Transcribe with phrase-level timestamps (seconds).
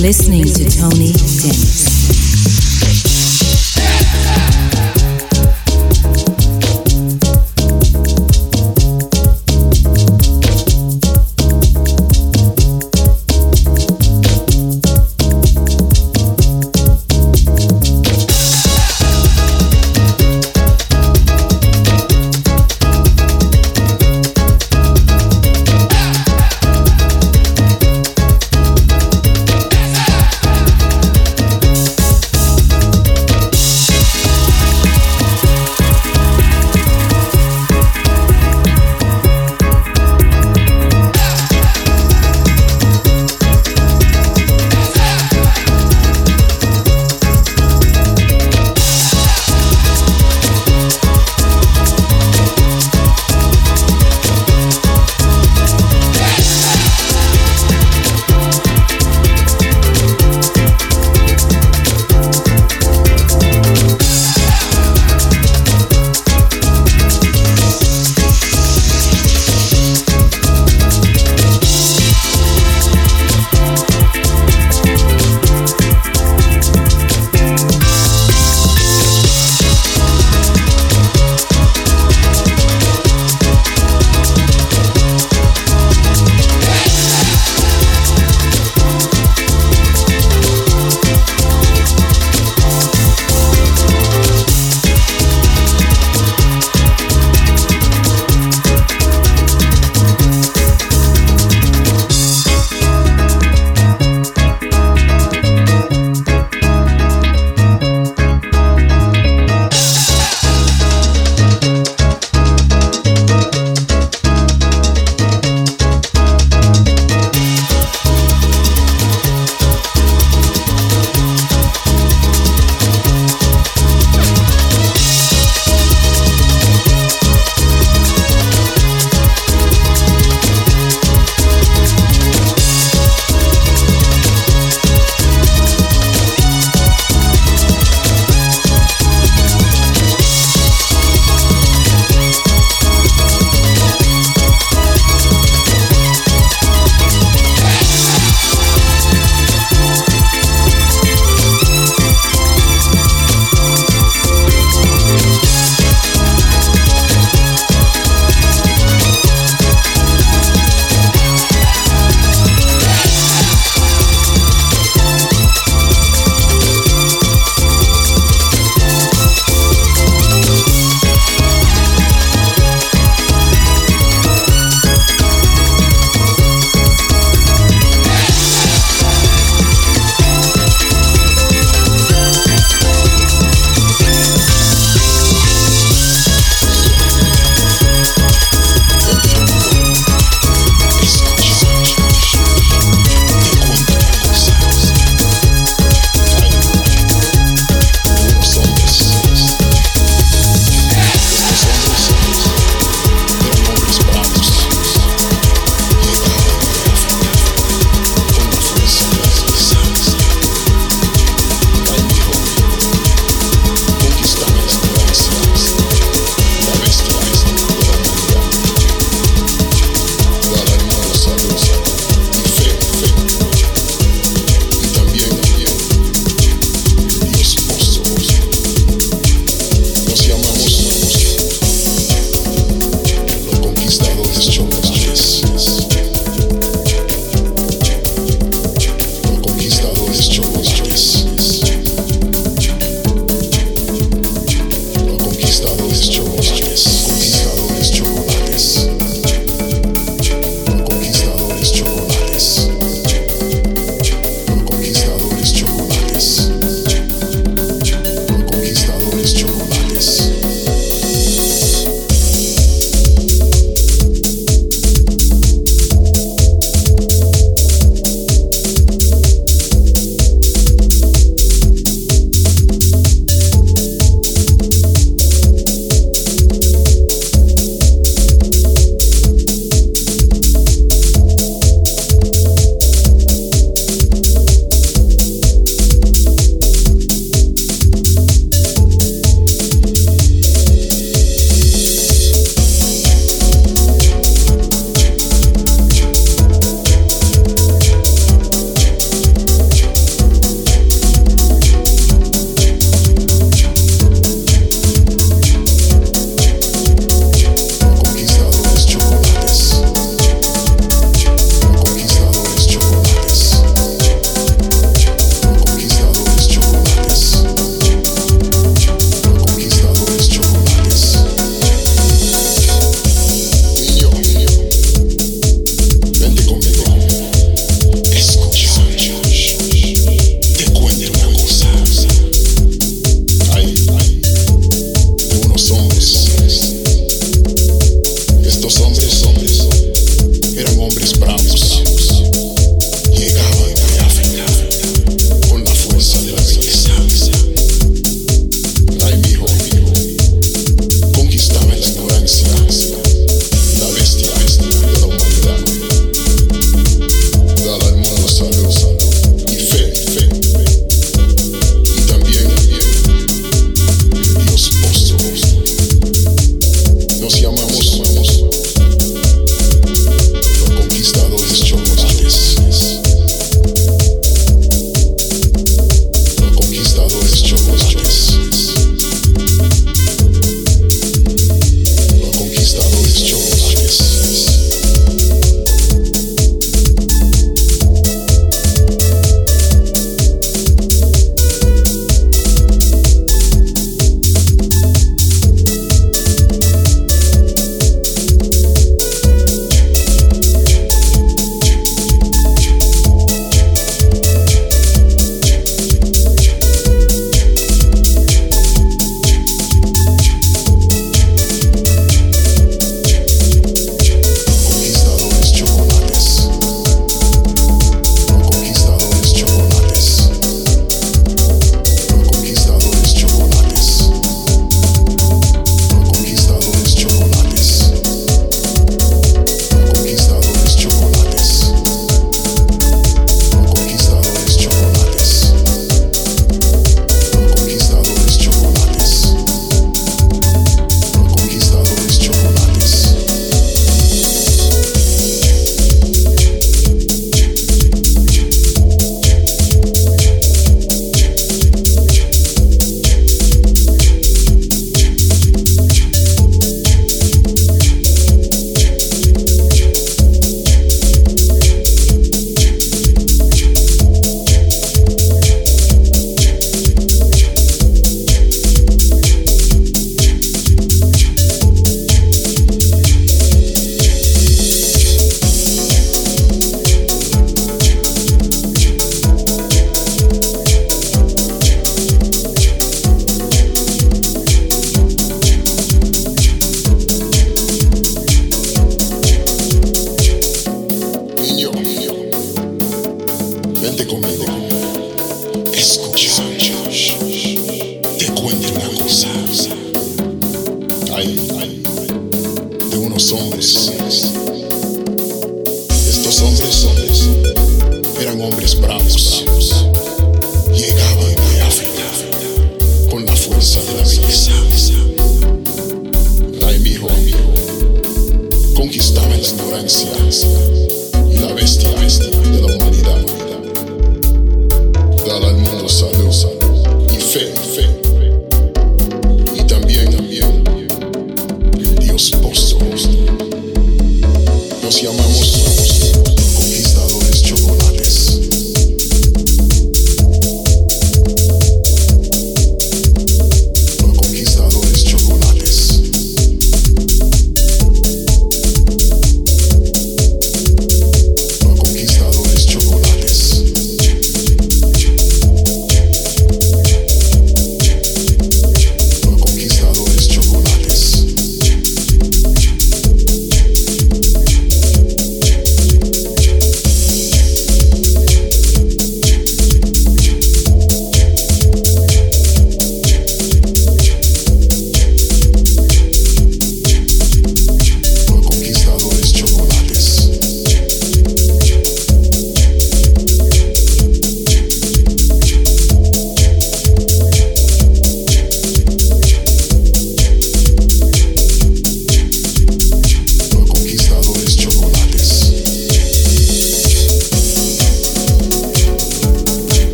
[0.00, 1.15] Listening to Tony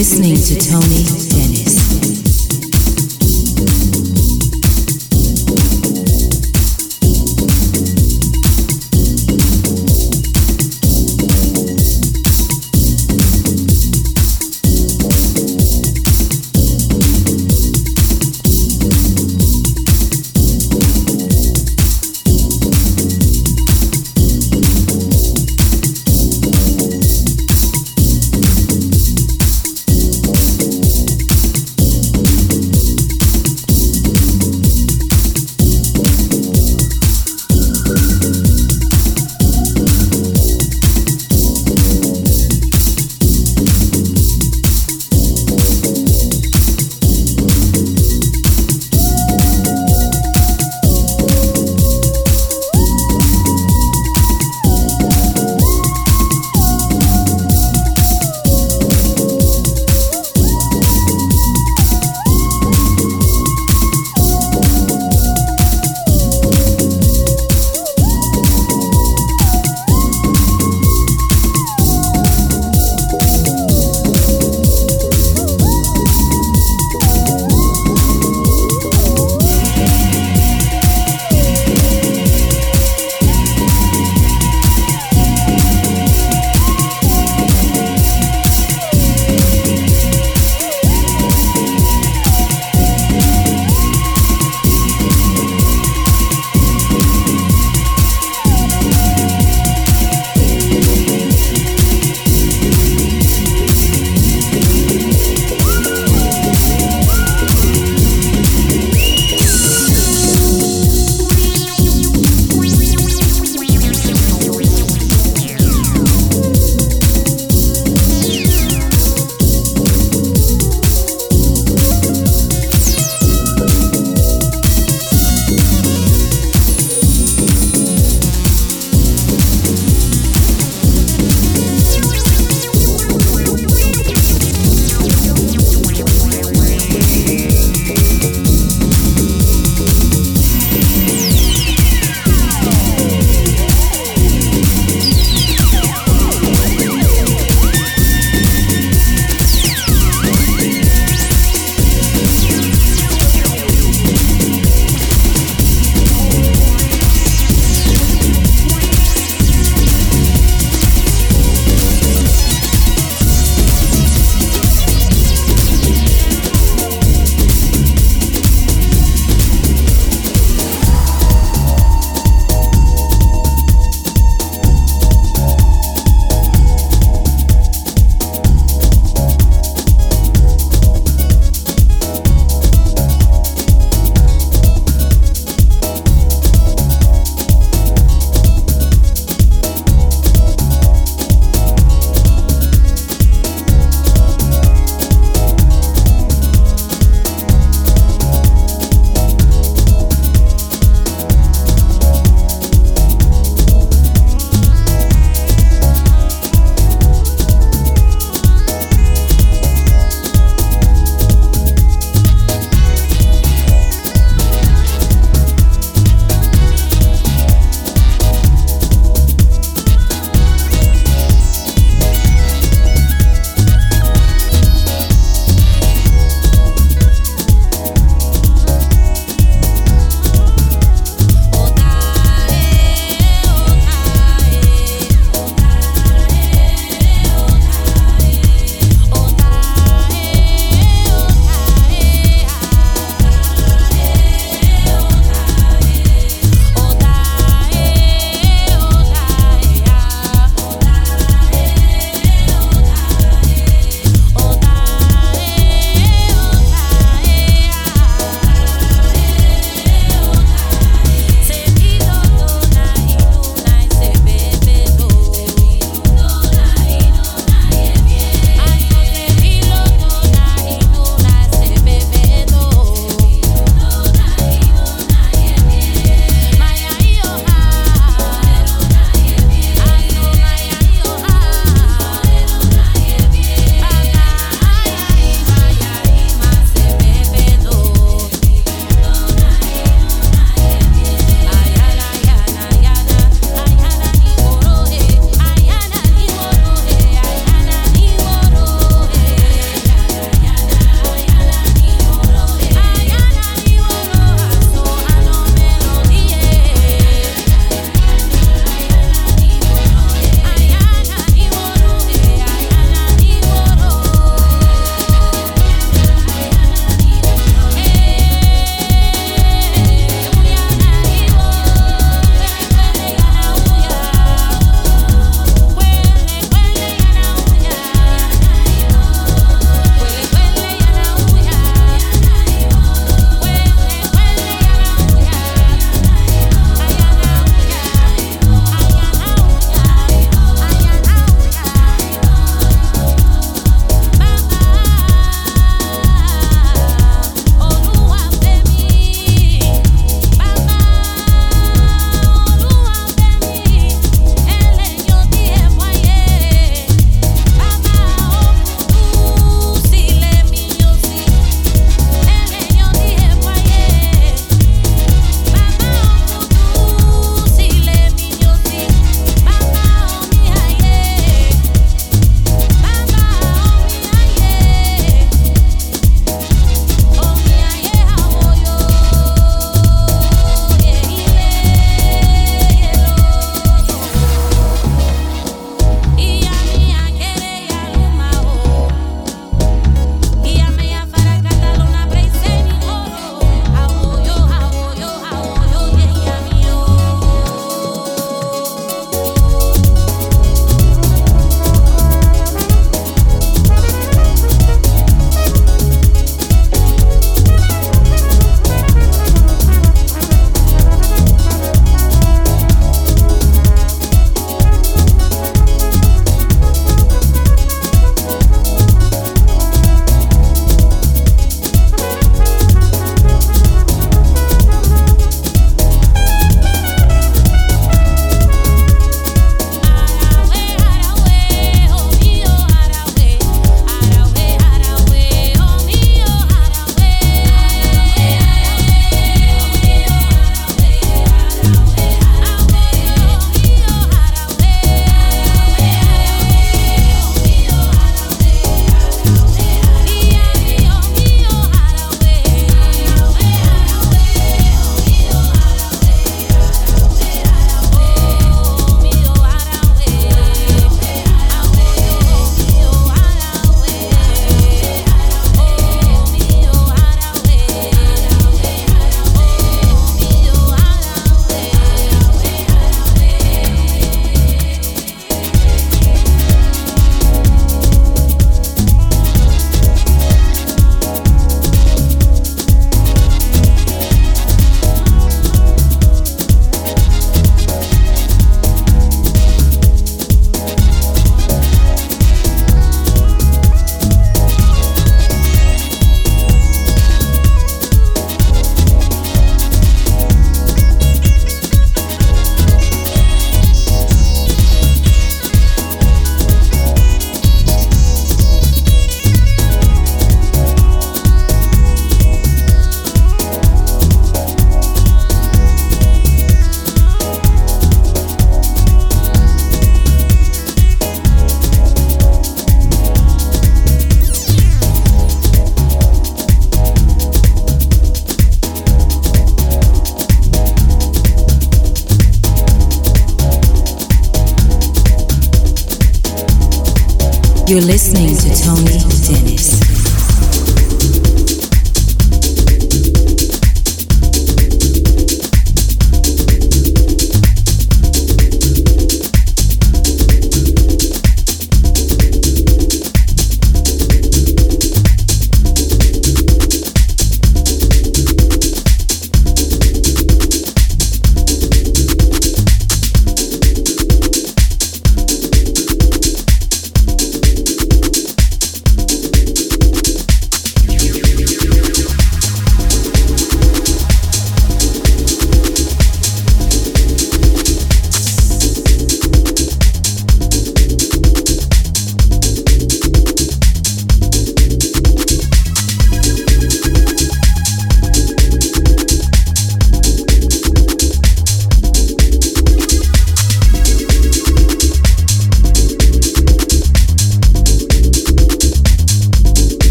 [0.00, 0.89] listening to Tony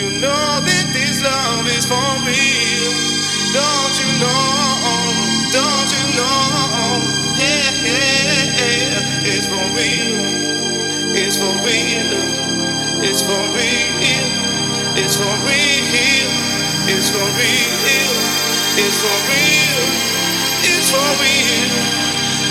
[0.00, 2.92] You know that this love is for real?
[3.52, 4.80] Don't you know?
[5.52, 6.40] Don't you know?
[7.36, 9.28] Yeah, yeah, yeah.
[9.28, 10.24] it's for real.
[11.12, 12.12] It's for real.
[13.04, 14.24] It's for real.
[14.96, 16.30] It's for real.
[16.88, 18.16] It's for real.
[18.80, 19.84] It's for real.
[20.64, 21.72] It's for real.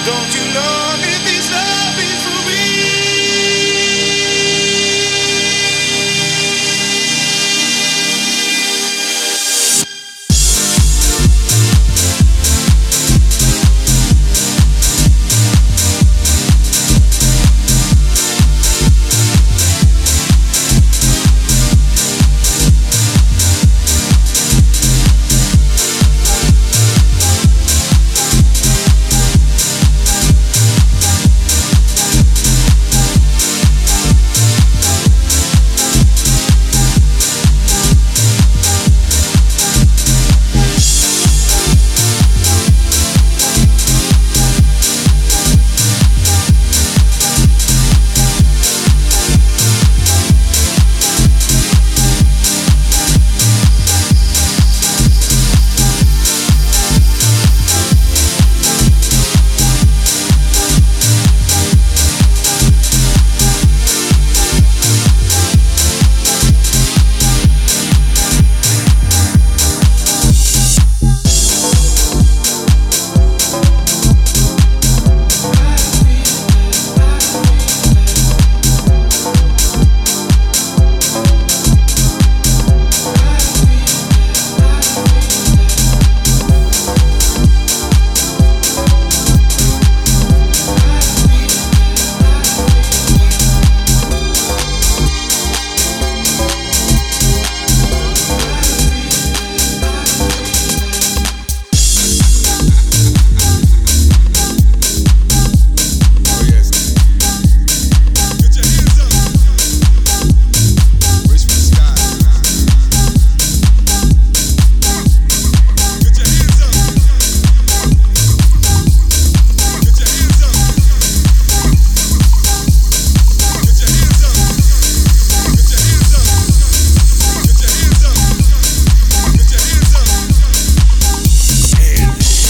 [0.06, 2.19] Don't you know that this love is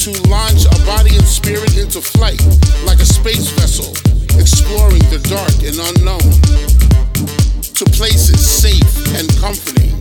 [0.00, 2.40] to launch a body and spirit into flight
[2.86, 3.92] like a space vessel,
[4.40, 6.24] exploring the dark and unknown,
[7.76, 9.92] to places safe and comforting.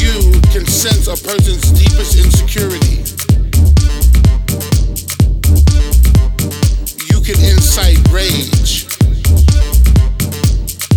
[0.00, 3.04] You can sense a person's deepest insecurity.
[7.12, 8.89] You can incite rage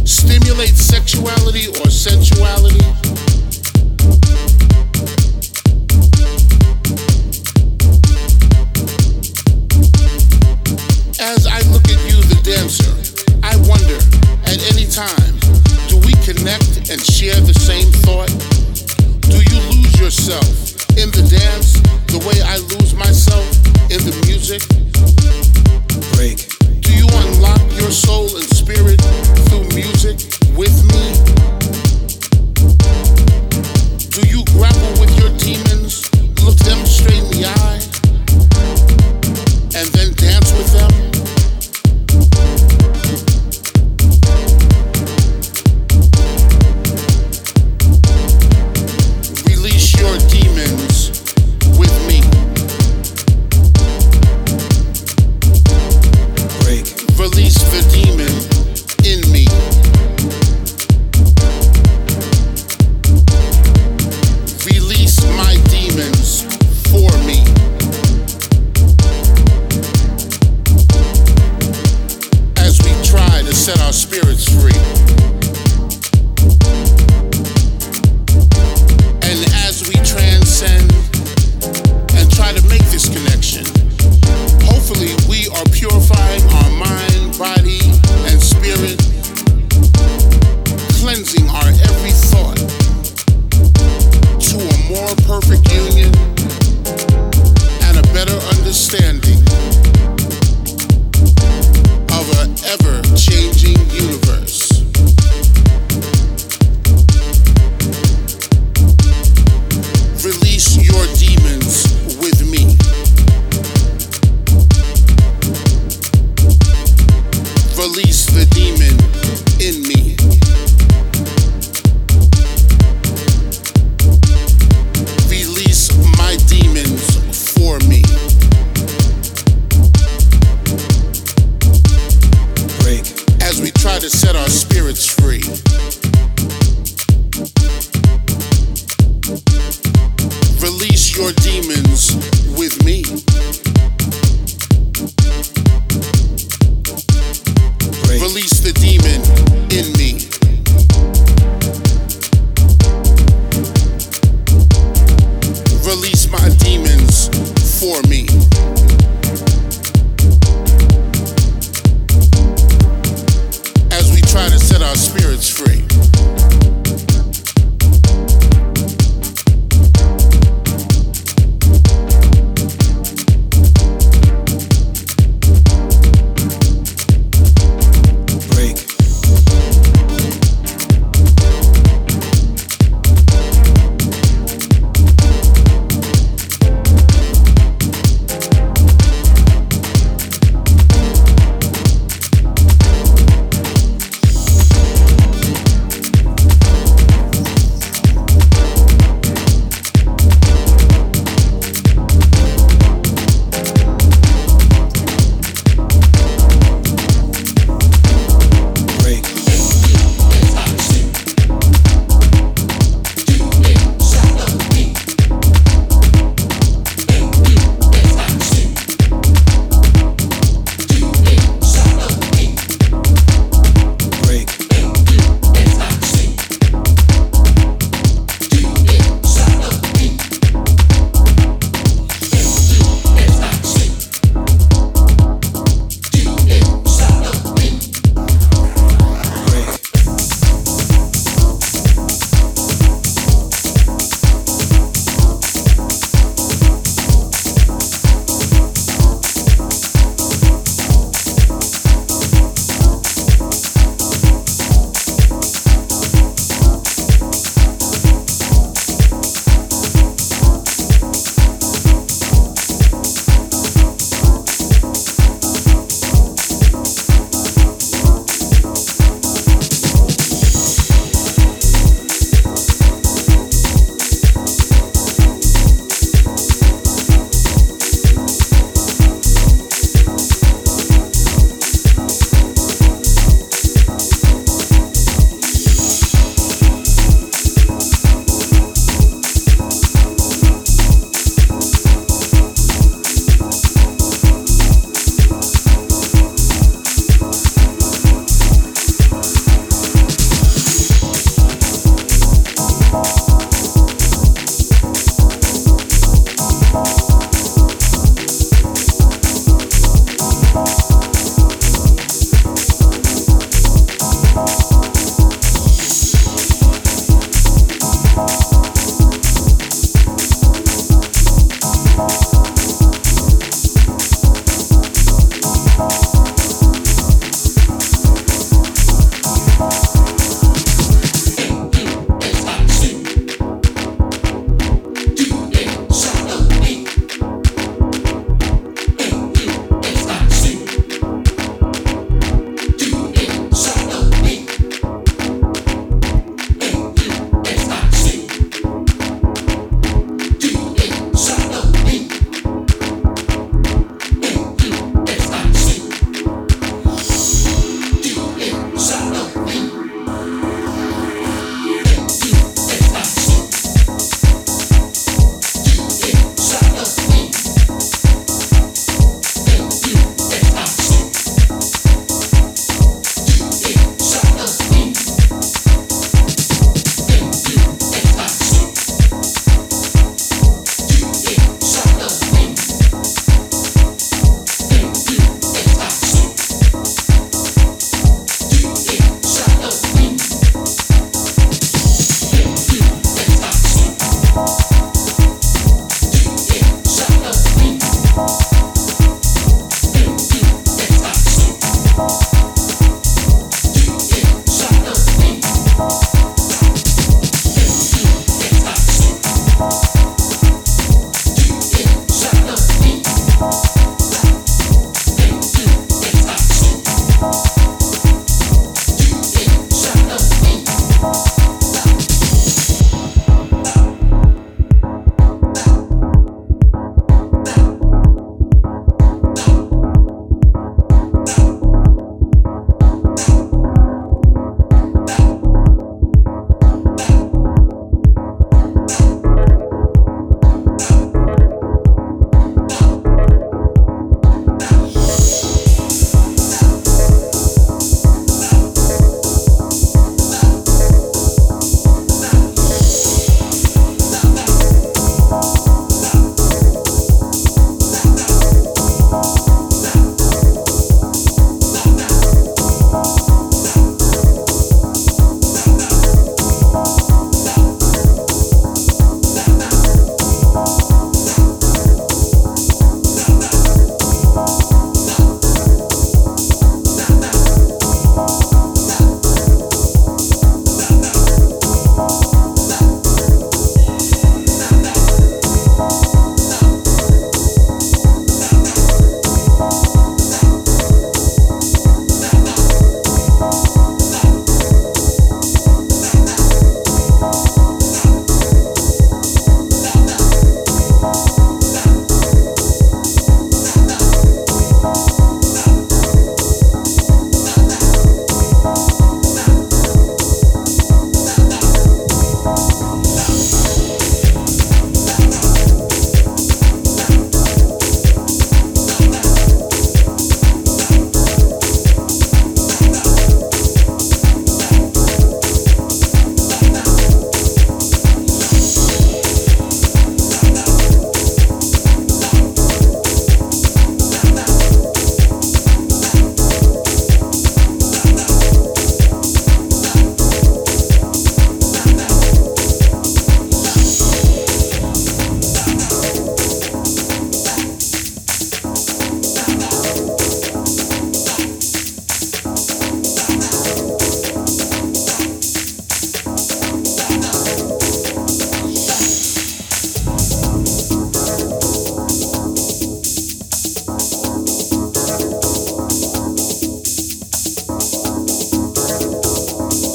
[0.05, 3.32] stimulate sexuality or sensuality.